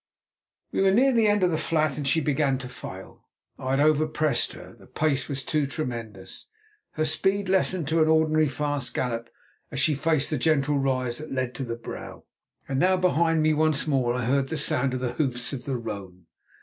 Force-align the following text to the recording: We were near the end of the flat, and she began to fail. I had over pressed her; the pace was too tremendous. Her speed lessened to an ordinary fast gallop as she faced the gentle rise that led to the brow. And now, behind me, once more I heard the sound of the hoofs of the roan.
We 0.71 0.81
were 0.81 0.89
near 0.89 1.13
the 1.13 1.27
end 1.27 1.43
of 1.43 1.51
the 1.51 1.59
flat, 1.59 1.95
and 1.95 2.07
she 2.07 2.21
began 2.21 2.57
to 2.57 2.67
fail. 2.69 3.27
I 3.59 3.69
had 3.69 3.79
over 3.79 4.07
pressed 4.07 4.53
her; 4.53 4.73
the 4.79 4.87
pace 4.87 5.29
was 5.29 5.43
too 5.43 5.67
tremendous. 5.67 6.47
Her 6.93 7.05
speed 7.05 7.47
lessened 7.47 7.87
to 7.89 8.01
an 8.01 8.07
ordinary 8.07 8.47
fast 8.49 8.95
gallop 8.95 9.29
as 9.71 9.79
she 9.79 9.93
faced 9.93 10.31
the 10.31 10.39
gentle 10.39 10.79
rise 10.79 11.19
that 11.19 11.31
led 11.31 11.53
to 11.53 11.63
the 11.63 11.75
brow. 11.75 12.23
And 12.67 12.79
now, 12.79 12.97
behind 12.97 13.43
me, 13.43 13.53
once 13.53 13.85
more 13.85 14.15
I 14.15 14.25
heard 14.25 14.47
the 14.47 14.57
sound 14.57 14.95
of 14.95 15.01
the 15.01 15.13
hoofs 15.13 15.53
of 15.53 15.65
the 15.65 15.77
roan. 15.77 16.25